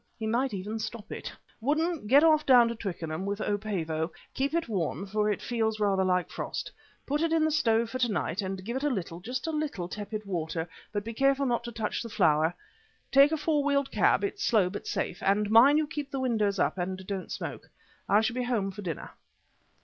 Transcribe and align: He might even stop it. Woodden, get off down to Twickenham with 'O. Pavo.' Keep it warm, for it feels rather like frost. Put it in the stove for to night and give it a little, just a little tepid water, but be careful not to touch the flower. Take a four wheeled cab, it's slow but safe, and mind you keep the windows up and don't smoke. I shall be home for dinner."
He 0.17 0.25
might 0.25 0.51
even 0.51 0.79
stop 0.79 1.11
it. 1.11 1.31
Woodden, 1.61 2.07
get 2.07 2.23
off 2.23 2.43
down 2.43 2.67
to 2.69 2.75
Twickenham 2.75 3.23
with 3.23 3.39
'O. 3.39 3.55
Pavo.' 3.59 4.11
Keep 4.33 4.55
it 4.55 4.67
warm, 4.67 5.05
for 5.05 5.29
it 5.31 5.43
feels 5.43 5.79
rather 5.79 6.03
like 6.03 6.31
frost. 6.31 6.71
Put 7.05 7.21
it 7.21 7.31
in 7.31 7.45
the 7.45 7.51
stove 7.51 7.91
for 7.91 7.99
to 7.99 8.11
night 8.11 8.41
and 8.41 8.65
give 8.65 8.75
it 8.75 8.81
a 8.83 8.89
little, 8.89 9.19
just 9.19 9.45
a 9.45 9.51
little 9.51 9.87
tepid 9.87 10.25
water, 10.25 10.67
but 10.91 11.03
be 11.03 11.13
careful 11.13 11.45
not 11.45 11.63
to 11.65 11.71
touch 11.71 12.01
the 12.01 12.09
flower. 12.09 12.55
Take 13.11 13.31
a 13.31 13.37
four 13.37 13.63
wheeled 13.63 13.91
cab, 13.91 14.23
it's 14.23 14.43
slow 14.43 14.71
but 14.71 14.87
safe, 14.87 15.21
and 15.21 15.51
mind 15.51 15.77
you 15.77 15.85
keep 15.85 16.09
the 16.09 16.19
windows 16.19 16.57
up 16.57 16.79
and 16.79 17.05
don't 17.05 17.31
smoke. 17.31 17.69
I 18.09 18.21
shall 18.21 18.33
be 18.33 18.45
home 18.45 18.71
for 18.71 18.81
dinner." 18.81 19.11